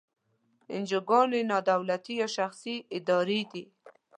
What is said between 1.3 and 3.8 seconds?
نا دولتي یا شخصي ادارې دي.